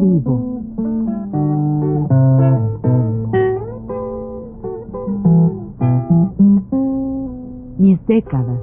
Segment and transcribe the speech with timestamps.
[0.00, 0.62] vivo.
[7.78, 8.60] Mis décadas.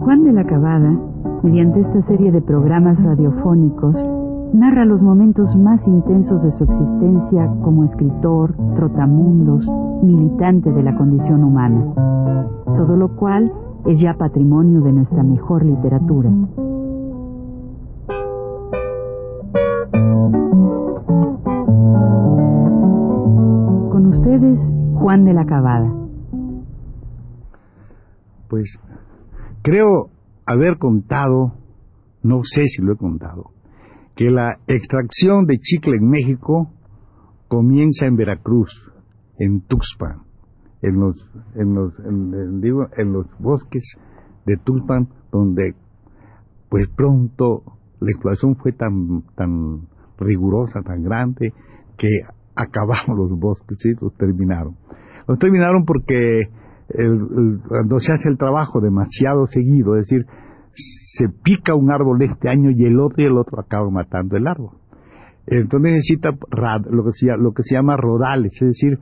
[0.00, 0.98] Juan de la Cabada,
[1.42, 4.19] mediante esta serie de programas radiofónicos,
[4.52, 9.66] narra los momentos más intensos de su existencia como escritor, trotamundos,
[10.02, 11.94] militante de la condición humana,
[12.64, 13.52] todo lo cual
[13.86, 16.30] es ya patrimonio de nuestra mejor literatura.
[23.90, 24.60] Con ustedes,
[24.94, 25.92] Juan de la Cabada.
[28.48, 28.78] Pues
[29.62, 30.08] creo
[30.44, 31.52] haber contado,
[32.22, 33.52] no sé si lo he contado,
[34.20, 36.70] que la extracción de chicle en México
[37.48, 38.70] comienza en Veracruz,
[39.38, 40.24] en Tuxpan,
[40.82, 41.16] en los,
[41.54, 41.94] en los,
[42.60, 43.94] digo, en los bosques
[44.44, 45.72] de Tuxpan, donde
[46.68, 47.62] pues pronto
[47.98, 51.54] la explotación fue tan, tan rigurosa, tan grande,
[51.96, 52.20] que
[52.54, 53.94] acabaron los bosques, ¿sí?
[54.02, 54.76] los terminaron.
[55.28, 56.42] Los terminaron porque
[57.68, 60.26] cuando se hace el trabajo demasiado seguido, es decir,
[60.74, 64.46] se pica un árbol este año y el otro y el otro acaba matando el
[64.46, 64.76] árbol.
[65.46, 68.98] Entonces necesita lo que, se, lo que se llama rodales, es decir,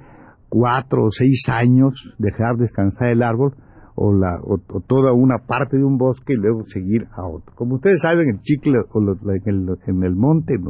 [0.48, 3.54] cuatro o seis años dejar descansar el árbol
[3.94, 7.52] o, la, o, toda una parte de un bosque y luego seguir a otro.
[7.54, 10.64] Como ustedes saben, el chicle en, el, en, el, monte, en,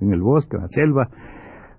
[0.00, 1.08] en, el bosque, en la selva,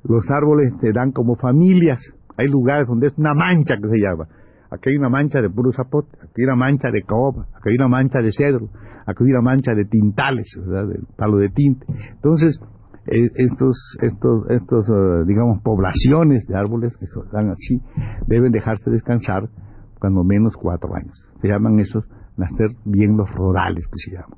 [0.04, 2.00] los árboles te dan como familias.
[2.38, 4.28] Hay lugares donde es una mancha que se llama.
[4.72, 7.76] Aquí hay una mancha de puro zapote, aquí hay una mancha de caoba, aquí hay
[7.76, 8.70] una mancha de cedro,
[9.06, 10.88] aquí hay una mancha de tintales, ¿verdad?
[10.88, 11.86] De palo de tinte.
[12.14, 12.58] Entonces,
[13.08, 17.82] eh, estos, estos, estos, eh, digamos, poblaciones de árboles que dan así,
[18.28, 19.50] deben dejarse descansar
[20.00, 21.20] cuando menos cuatro años.
[21.42, 22.06] Se llaman esos,
[22.38, 24.38] nacer bien los rodales que se llaman.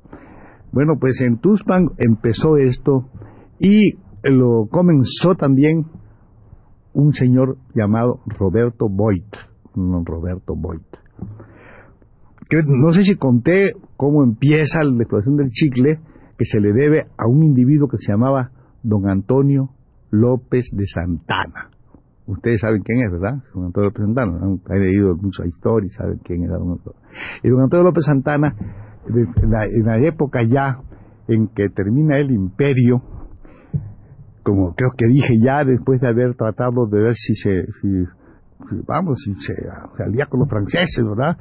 [0.72, 3.08] Bueno, pues en Tuxpan empezó esto
[3.60, 5.86] y lo comenzó también
[6.92, 10.82] un señor llamado Roberto Boit Roberto Boit.
[12.66, 15.98] no sé si conté cómo empieza la explotación del chicle,
[16.38, 18.50] que se le debe a un individuo que se llamaba
[18.82, 19.70] don Antonio
[20.10, 21.70] López de Santana.
[22.26, 23.42] Ustedes saben quién es, ¿verdad?
[23.54, 24.38] Don Antonio López Santana.
[24.40, 26.98] Han, leído mucha historia y saben quién era don Antonio.
[27.42, 28.56] Y don Antonio López Santana,
[29.06, 30.78] en la, época ya
[31.28, 33.02] en que termina el imperio,
[34.42, 37.64] como creo que dije ya después de haber tratado de ver si se
[38.86, 39.54] vamos, y se,
[39.96, 41.36] salía con los franceses, ¿verdad?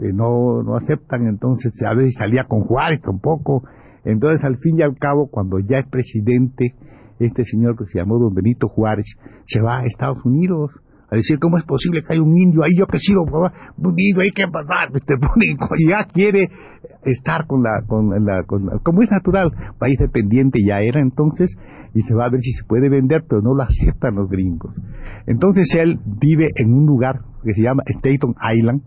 [0.00, 3.64] Eh, no, no aceptan, entonces a veces salía con Juárez tampoco.
[4.04, 6.74] Entonces, al fin y al cabo, cuando ya es presidente,
[7.18, 9.06] este señor que se llamó don Benito Juárez,
[9.46, 10.70] se va a Estados Unidos
[11.10, 13.94] a decir cómo es posible que hay un indio ahí, yo que he sido un
[13.96, 15.14] indio ahí que pasar, este,
[15.88, 16.48] ya quiere
[17.04, 21.54] estar con la, con la, con como es natural, país dependiente ya era entonces,
[21.94, 24.74] y se va a ver si se puede vender, pero no lo aceptan los gringos.
[25.26, 28.82] Entonces él vive en un lugar que se llama Staten Island,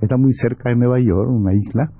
[0.00, 1.90] está muy cerca de Nueva York, una isla,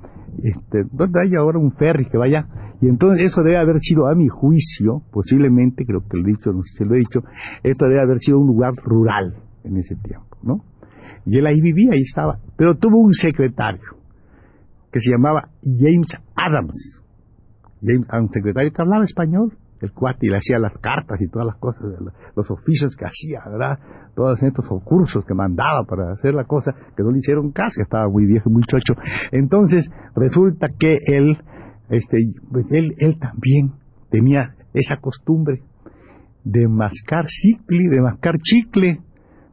[0.42, 2.46] este, donde hay ahora un ferry que vaya,
[2.80, 6.52] y entonces eso debe haber sido, a mi juicio, posiblemente, creo que lo he dicho,
[6.52, 7.20] no sé si lo he dicho,
[7.62, 9.34] esto debe haber sido un lugar rural
[9.64, 10.64] en ese tiempo, ¿no?
[11.26, 13.96] Y él ahí vivía, ahí estaba, pero tuvo un secretario
[14.90, 17.00] que se llamaba James Adams,
[17.82, 21.46] James, un secretario que hablaba español, el cuate, y le hacía las cartas y todas
[21.46, 21.82] las cosas,
[22.36, 23.78] los oficios que hacía, ¿verdad?
[24.14, 28.08] Todos estos cursos que mandaba para hacer la cosa, que no le hicieron caso, estaba
[28.08, 28.94] muy viejo, muy chocho.
[29.32, 31.38] Entonces, resulta que él,
[31.88, 32.18] este,
[32.50, 33.72] pues él, él también
[34.10, 35.62] tenía esa costumbre
[36.44, 39.00] de mascar chicle, de mascar chicle,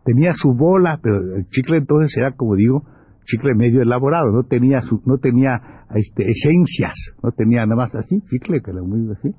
[0.08, 2.84] tenía su bola, pero el chicle entonces era, como digo,
[3.26, 8.22] chicle medio elaborado, no tenía su, no tenía este, esencias, no tenía nada más así,
[8.30, 9.36] chicle que era muy así,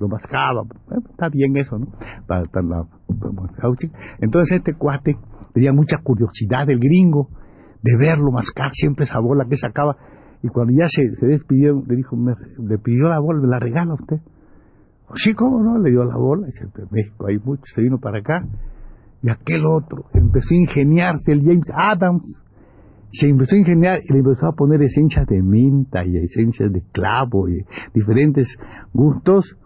[0.00, 0.64] lo mascaba,
[1.08, 1.86] está bien eso, ¿no?
[2.26, 2.84] Para, la,
[4.18, 5.14] entonces este cuate
[5.54, 7.28] tenía mucha curiosidad del gringo
[7.80, 9.96] de verlo mascar siempre esa bola que sacaba
[10.42, 12.16] y cuando ya se, se despidió le dijo,
[12.58, 14.16] le pidió la bola, ¿me la regala usted?
[15.14, 15.78] Sí, ¿cómo no?
[15.78, 18.44] Le dio la bola, dice, México hay mucho, se vino para acá
[19.22, 22.22] y aquel otro empezó a ingeniarse el James Adams
[23.12, 26.82] se empezó a ingeniar y le empezó a poner esencias de menta y esencias de
[26.92, 27.64] clavo y
[27.94, 28.56] diferentes
[28.92, 29.56] gustos.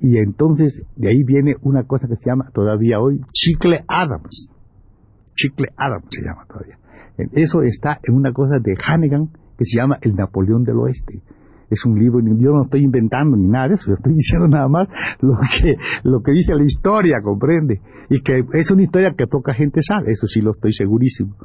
[0.00, 4.48] Y entonces de ahí viene una cosa que se llama todavía hoy chicle Adams.
[5.36, 6.78] Chicle Adams se llama todavía.
[7.32, 9.28] Eso está en una cosa de Hannigan
[9.58, 11.20] que se llama El Napoleón del Oeste.
[11.70, 14.68] Es un libro, yo no estoy inventando ni nada de eso, yo estoy diciendo nada
[14.68, 14.88] más
[15.20, 17.80] lo que, lo que dice la historia, comprende.
[18.10, 21.36] Y que es una historia que poca gente sabe, eso sí lo estoy segurísimo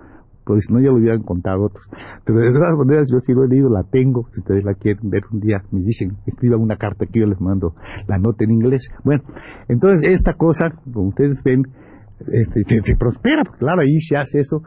[0.45, 1.83] porque si no ya lo hubieran contado otros.
[2.25, 5.09] Pero de todas maneras yo sí lo he leído, la tengo, si ustedes la quieren
[5.09, 7.75] ver un día, me dicen, escriban una carta que yo les mando
[8.07, 8.87] la nota en inglés.
[9.03, 9.23] Bueno,
[9.67, 11.63] entonces esta cosa, como ustedes ven,
[12.31, 14.61] este, se, prospera, porque claro, ahí se hace eso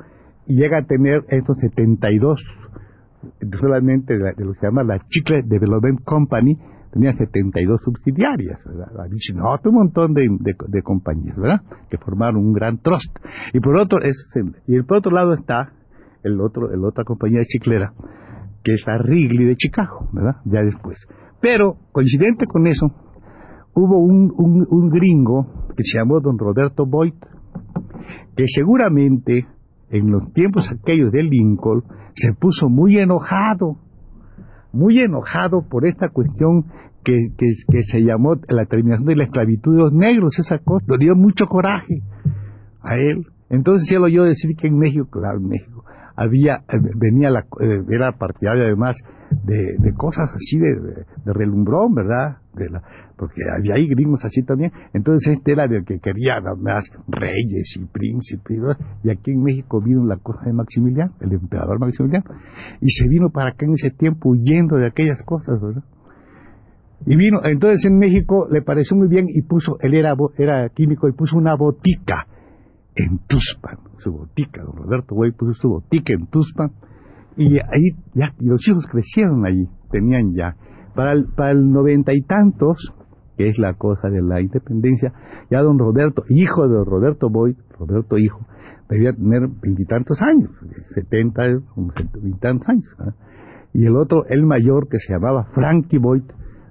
[0.46, 2.40] y llega a tener estos 72,
[3.60, 6.58] solamente de, lo que se llama la Chicle Development Company,
[6.92, 9.08] tenía 72 subsidiarias, ¿verdad?
[9.64, 11.60] un montón de, de, compañías, ¿verdad?
[11.90, 13.14] Que formaron un gran trust.
[13.52, 14.16] Y por otro, es,
[14.66, 15.72] y por otro lado está
[16.22, 17.92] el otro, el otra compañía chiclera,
[18.64, 20.36] que es la Wrigley de Chicago, ¿verdad?
[20.44, 20.98] Ya después.
[21.40, 22.86] Pero, coincidente con eso,
[23.74, 27.14] hubo un, un, un gringo que se llamó don Roberto Boyd,
[28.36, 29.46] que seguramente
[29.90, 31.84] en los tiempos aquellos de Lincoln
[32.14, 33.76] se puso muy enojado,
[34.72, 36.64] muy enojado por esta cuestión
[37.04, 40.98] que, que, se llamó la terminación de la esclavitud de los negros, esa cosa, le
[40.98, 42.02] dio mucho coraje
[42.82, 43.26] a él.
[43.48, 45.84] Entonces él oyó decir que en México, claro, en México,
[46.16, 48.96] había, eh, venía la, eh, era partidario además
[49.44, 52.38] de, cosas así de, relumbrón, ¿verdad?
[52.54, 52.82] De la,
[53.16, 54.72] porque había ahí gringos así también.
[54.94, 58.58] Entonces este era el que quería más reyes y príncipes.
[59.04, 62.24] Y aquí en México vino la cosa de Maximiliano, el emperador Maximiliano.
[62.80, 65.84] Y se vino para acá en ese tiempo huyendo de aquellas cosas, ¿verdad?
[67.04, 71.08] Y vino, entonces en México le pareció muy bien y puso, él era, era químico
[71.08, 72.26] y puso una botica
[72.96, 76.70] en Tuspan, su botica, don Roberto Güey puso su botica en Tuspan,
[77.36, 80.56] y ahí ya, y los hijos crecieron allí, tenían ya,
[80.94, 82.92] para el, para el noventa y tantos,
[83.36, 85.12] que es la cosa de la independencia,
[85.50, 88.40] ya don Roberto, hijo de Roberto Boyd, Roberto hijo,
[88.88, 90.50] debía tener veintitantos años,
[90.94, 91.42] setenta,
[92.22, 93.14] veintitantos años,
[93.74, 96.22] y el otro, el mayor, que se llamaba Frankie Boyd,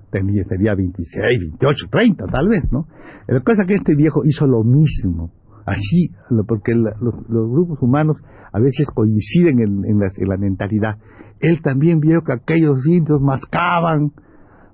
[0.09, 2.87] tenía, sería 26, 28, 30 tal vez, ¿no?
[3.27, 5.31] La cosa es que este viejo hizo lo mismo,
[5.65, 6.11] Así,
[6.47, 6.91] porque los,
[7.27, 8.17] grupos humanos
[8.53, 10.97] a veces coinciden en, la, mentalidad.
[11.39, 14.11] Él también vio que aquellos indios mascaban,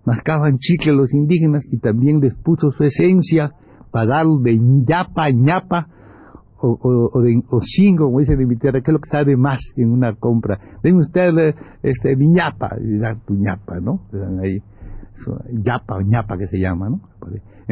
[0.05, 3.51] mascaban chicle a los indígenas y también les puso su esencia
[3.91, 5.87] para dar de ñapa ñapa
[6.63, 9.59] o, de o cinco, como dicen en mi tierra, que es lo que sabe más
[9.75, 10.59] en una compra.
[10.83, 14.01] Denme usted este, mi ñapa, y dan tu ñapa, ¿no?
[14.11, 14.59] Le ahí,
[15.51, 17.01] ñapa o ñapa que se llama, ¿no?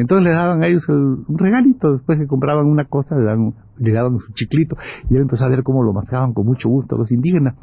[0.00, 3.92] Entonces le daban a ellos un regalito, después que compraban una cosa, le daban, le
[3.92, 4.76] daban su chiclito,
[5.10, 7.54] y él empezó a ver cómo lo mascaban con mucho gusto a los indígenas,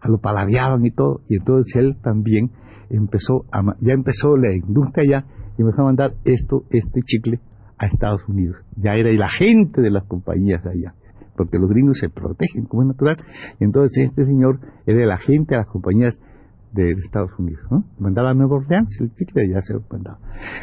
[0.00, 2.52] a lo paladeaban y todo, y entonces él también
[2.90, 5.26] empezó, a, ya empezó la industria ya,
[5.58, 7.40] y empezó a mandar esto, este chicle
[7.76, 8.56] a Estados Unidos.
[8.76, 10.94] Ya era el agente de las compañías allá,
[11.36, 13.16] porque los gringos se protegen como es natural,
[13.58, 16.16] entonces este señor era el agente de las compañías
[16.72, 17.62] de Estados Unidos.
[17.70, 17.84] ¿no?
[17.98, 20.18] Mandaba a Nueva Orleans, el chicle ya se mandaba.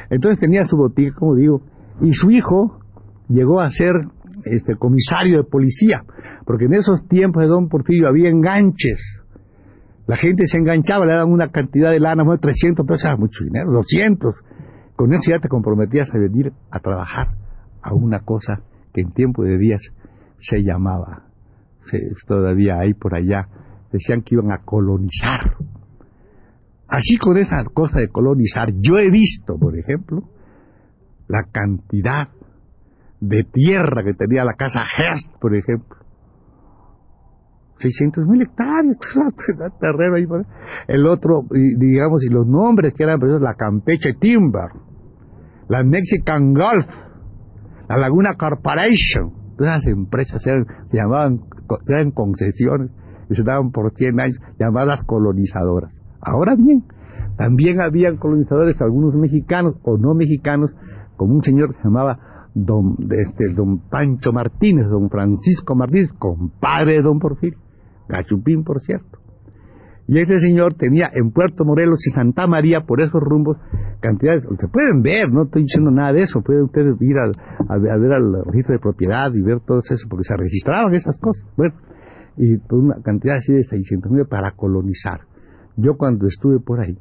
[0.10, 1.62] Entonces tenía su botica, como digo,
[2.02, 2.80] y su hijo
[3.28, 3.94] llegó a ser
[4.46, 6.04] este comisario de policía,
[6.46, 9.02] porque en esos tiempos de Don Porfirio había enganches.
[10.06, 13.72] La gente se enganchaba, le daban una cantidad de lana, 300 pesos, era mucho dinero,
[13.72, 14.36] 200.
[14.96, 17.28] Con eso ya te comprometías a venir a trabajar
[17.82, 18.62] a una cosa
[18.94, 19.82] que en tiempo de días
[20.40, 21.24] se llamaba,
[22.26, 23.48] todavía hay por allá,
[23.92, 25.56] decían que iban a colonizar
[26.88, 30.24] Así con esa cosa de colonizar, yo he visto, por ejemplo,
[31.28, 32.30] la cantidad
[33.20, 35.98] de tierra que tenía la casa Hearst, por ejemplo.
[37.80, 38.98] 600 mil hectáreas,
[39.80, 40.26] terreno ahí.
[40.88, 44.70] El otro, digamos, y los nombres que eran, la Campeche Timber,
[45.68, 46.88] la Mexican Gulf,
[47.90, 51.40] la Laguna Corporation, todas esas empresas eran, se llamaban,
[52.14, 52.92] concesiones
[53.30, 55.97] y se daban por 100 años, llamadas colonizadoras.
[56.22, 56.84] Ahora bien,
[57.38, 60.72] también habían colonizadores, algunos mexicanos o no mexicanos,
[61.16, 62.20] como un señor que se llamaba
[62.54, 67.60] don, este, don Pancho Martínez, don Francisco Martínez, compadre de don Porfirio,
[68.10, 69.20] Gachupín, por cierto.
[70.08, 73.58] Y ese señor tenía en Puerto Morelos y Santa María, por esos rumbos,
[74.00, 78.14] cantidades, se pueden ver, no estoy diciendo nada de eso, pueden ustedes ir a, ver
[78.14, 81.46] al registro de propiedad y ver todo eso, porque se registraban esas cosas.
[81.58, 81.76] Bueno,
[82.38, 85.22] y una cantidad así de 600 mil para colonizar.
[85.78, 86.98] Yo cuando estuve por ahí,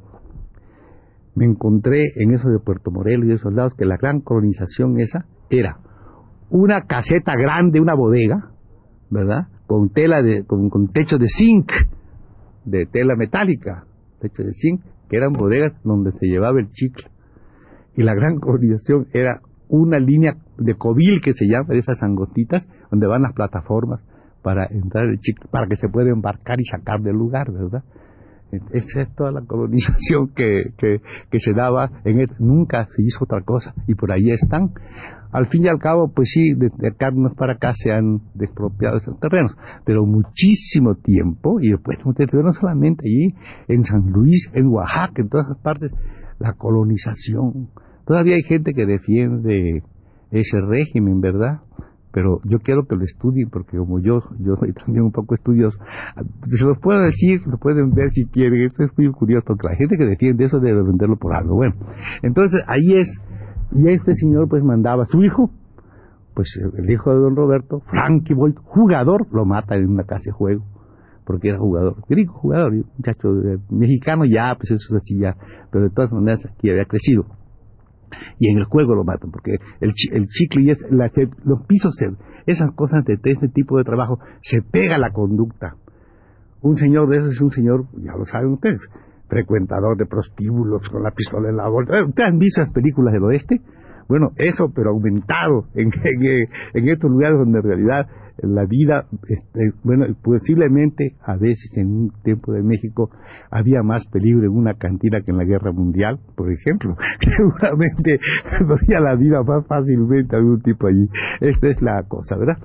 [1.34, 5.26] me encontré en eso de Puerto Morelos y esos lados que la gran colonización esa
[5.50, 5.78] era
[6.50, 8.50] una caseta grande, una bodega,
[9.10, 9.48] ¿verdad?
[9.66, 11.70] Con tela de, con, techo de zinc,
[12.64, 13.84] de tela metálica,
[14.20, 17.08] techo de zinc, que eran bodegas donde se llevaba el chicle.
[17.96, 22.66] Y la gran colonización era una línea de cobil que se llama, de esas angostitas,
[22.90, 24.00] donde van las plataformas
[24.42, 27.82] para entrar el chicle, para que se pueda embarcar y sacar del lugar, ¿verdad?
[28.50, 33.74] Esa es toda la colonización que, que, se daba, en nunca se hizo otra cosa,
[33.86, 34.70] y por ahí están.
[35.32, 39.18] Al fin y al cabo, pues sí, de, acá para acá se han despropiado esos
[39.18, 43.34] terrenos, pero muchísimo tiempo, y después no solamente allí,
[43.68, 45.90] en San Luis, en Oaxaca, en todas esas partes,
[46.38, 47.68] la colonización.
[48.06, 49.82] Todavía hay gente que defiende
[50.30, 51.60] ese régimen, ¿verdad?
[52.16, 55.76] Pero yo quiero que lo estudien porque como yo yo soy también un poco estudioso
[56.48, 59.76] se los puedo decir lo pueden ver si quieren esto es muy curioso porque la
[59.76, 61.74] gente que defiende eso debe venderlo por algo bueno.
[62.22, 63.20] Entonces ahí es
[63.72, 65.50] y este señor pues mandaba a su hijo
[66.32, 70.32] pues el hijo de don Roberto Frankie Boyd jugador lo mata en una casa de
[70.32, 70.64] juego
[71.26, 73.28] porque era jugador, griego jugador, muchacho
[73.68, 75.36] mexicano ya, pues eso es así ya,
[75.70, 77.26] pero de todas maneras aquí había crecido
[78.38, 81.96] y en el juego lo matan, porque el, el chicle y es, los pisos,
[82.46, 85.76] esas cosas de, este tipo de trabajo, se pega la conducta.
[86.62, 88.80] Un señor de esos es un señor, ya lo saben ustedes,
[89.28, 92.04] frecuentador de prostíbulos con la pistola en la bolsa.
[92.04, 93.60] ¿Ustedes han visto las películas del oeste?
[94.08, 98.06] Bueno, eso, pero aumentado en, en, en estos lugares donde en realidad
[98.38, 103.10] la vida, este, bueno, posiblemente a veces en un tiempo de México
[103.50, 106.96] había más peligro en una cantina que en la guerra mundial, por ejemplo.
[107.20, 108.18] Seguramente
[108.66, 111.08] moría la vida más fácilmente algún tipo allí.
[111.40, 112.58] Esta es la cosa, ¿verdad?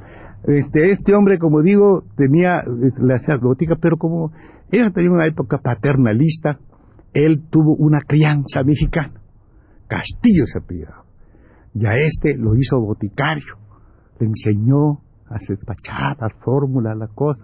[0.44, 2.64] Este, este hombre, como digo, tenía
[2.98, 4.32] la botica, pero como
[4.72, 6.60] era también una época paternalista,
[7.14, 9.14] él tuvo una crianza mexicana.
[9.88, 11.04] Castillo se apellidaba.
[11.74, 13.58] Y a este lo hizo boticario.
[14.20, 15.00] Le enseñó
[15.34, 17.42] hacer bachatas, fórmulas, la cosa,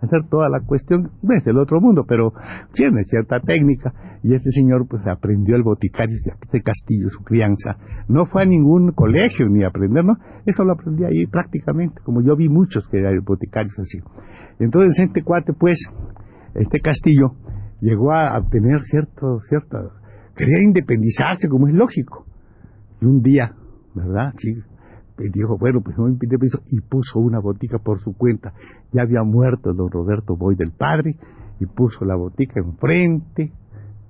[0.00, 2.32] hacer, toda la cuestión, es el otro mundo, pero
[2.72, 3.92] tiene cierta técnica,
[4.22, 6.16] y este señor pues aprendió el boticario
[6.52, 7.76] de Castillo, su crianza,
[8.08, 10.16] no fue a ningún colegio ni a aprender, ¿no?
[10.44, 13.98] Eso lo aprendí ahí prácticamente, como yo vi muchos que eran boticarios así.
[14.58, 15.78] Entonces este cuate pues,
[16.54, 17.34] este Castillo,
[17.80, 19.92] llegó a, obtener cierto, cierto,
[20.36, 22.26] quería independizarse como es lógico,
[23.00, 23.52] y un día,
[23.94, 24.32] ¿verdad?
[24.38, 24.54] Sí,
[25.18, 28.52] y dijo, bueno, pues no impide piso, y puso una botica por su cuenta.
[28.92, 31.16] Ya había muerto don Roberto Boy del padre,
[31.60, 33.52] y puso la botica enfrente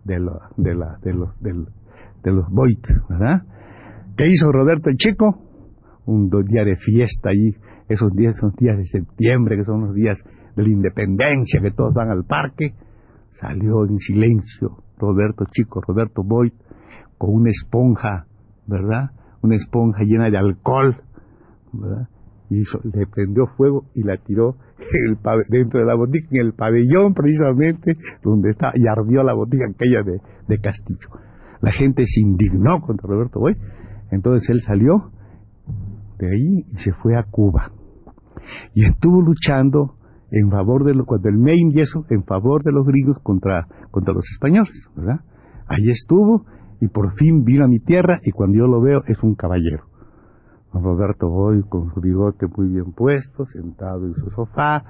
[0.05, 3.43] de, la, de, la, de los, de los Boyd, ¿verdad?
[4.17, 5.41] ¿Qué hizo Roberto el Chico?
[6.07, 7.51] Un día de fiesta ahí,
[7.89, 10.19] esos días, esos días de septiembre, que son los días
[10.57, 12.75] de la independencia, que todos van al parque,
[13.41, 16.53] salió en silencio Roberto Chico, Roberto Boyd,
[17.19, 18.27] con una esponja,
[18.67, 19.11] ¿verdad?
[19.45, 20.97] Una esponja llena de alcohol,
[22.49, 22.63] y
[22.97, 24.57] le prendió fuego y la tiró
[25.51, 30.03] dentro de la botica, en el pabellón precisamente, donde está, y ardió la botica aquella
[30.03, 31.09] de, de Castillo.
[31.61, 33.55] La gente se indignó contra Roberto Boy,
[34.11, 35.11] entonces él salió
[36.19, 37.71] de ahí y se fue a Cuba.
[38.73, 39.97] Y estuvo luchando
[40.31, 43.67] en favor de los, cuando el main y eso, en favor de los gringos contra,
[43.91, 45.21] contra los españoles, ¿verdad?
[45.67, 46.47] Ahí estuvo
[46.81, 49.85] y por fin vino a mi tierra y cuando yo lo veo es un caballero.
[50.73, 54.83] Roberto Boy con su bigote muy bien puesto, sentado en su sofá,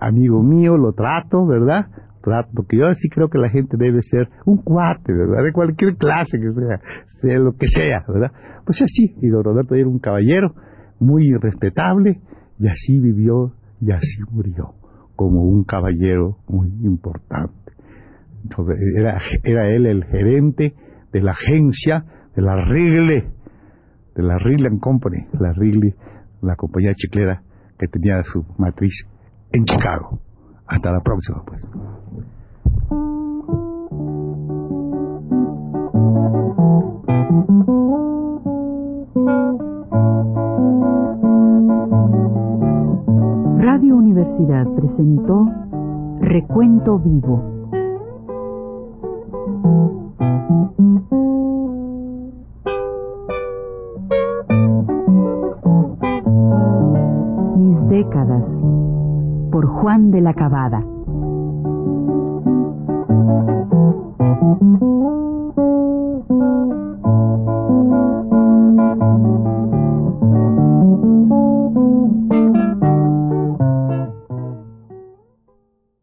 [0.00, 1.86] amigo mío, lo trato, ¿verdad?
[2.22, 5.44] Trato, porque yo sí creo que la gente debe ser un cuate, ¿verdad?
[5.44, 6.80] De cualquier clase que sea,
[7.20, 8.32] sea lo que sea, ¿verdad?
[8.64, 10.54] Pues así, y don Roberto era un caballero
[11.00, 12.20] muy respetable
[12.58, 14.74] y así vivió y así murió,
[15.14, 17.54] como un caballero muy importante.
[18.96, 20.74] era, era él el gerente
[21.12, 23.24] de la agencia, de la Wrigley,
[24.14, 25.94] de la Wrigley Company, la Wrigley,
[26.42, 27.42] la compañía chiclera
[27.78, 29.06] que tenía su matriz
[29.52, 30.20] en Chicago.
[30.66, 31.62] Hasta la próxima, pues.
[43.58, 45.46] Radio Universidad presentó
[46.20, 47.58] Recuento Vivo